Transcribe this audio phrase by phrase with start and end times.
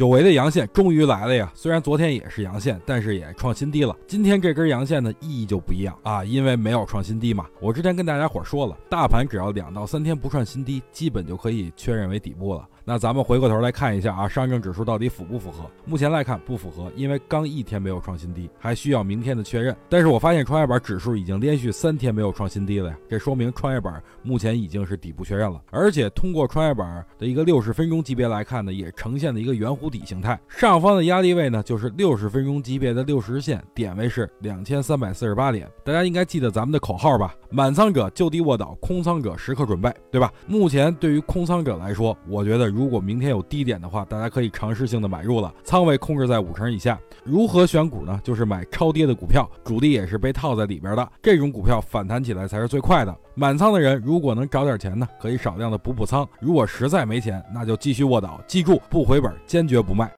[0.00, 1.52] 久违的阳线终于来了呀！
[1.54, 3.94] 虽然昨天也是阳线，但是也创新低了。
[4.06, 7.46] 今天这根阳线呢，意义就不一样啊，因为没有创新低嘛。
[7.60, 12.66] 我之前跟大家伙说了，大盘只要两到三天不创新低，基本就可以确认为底部了。
[12.82, 15.70] 那咱们回过头来看一下啊，上证指数到底符不符合？
[15.84, 19.76] 目前来看不符合，因为刚一天没有创新低，还需要明天的确认。
[19.90, 25.60] 但是我发现创业板指数已经连续三天没有创新低了呀，这说明创业板目前已经是底部确认了。
[25.70, 30.40] 而且通过创业板的一个六十分钟级别来看呢，也呈现了一个圆弧底形态。
[30.48, 35.68] 上方的压力位呢，就是六十分钟级别的六十日线，点位是两千三百四十八点。
[35.84, 37.34] 大家应该记得咱们的口号吧？
[37.50, 40.32] 满仓者就地卧倒，空仓者时刻准备，对吧？
[40.46, 46.98] 目前对于空仓者来说，我觉得如果明天有低点的话，大家可以尝试性的买入了，仓位控制在五成以下。
[47.24, 48.20] 如何选股呢？
[48.22, 53.16] 就是买超跌的股票，主力也是被套在里边的，这种股票反弹起来才是最快的。
[53.40, 60.12] 满仓的人如果能找点钱呢，可以少量的补补仓；如果实在没钱，那就继续卧倒，记住不回本，坚决不卖。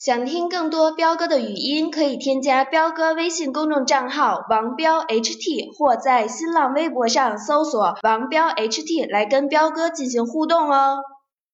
[0.00, 11.00] 想听更多彪哥的语音，可以添加彪哥微信公众账号王彪 HT，或在新浪微博上搜索王彪 HT 来跟彪哥进行互动哦。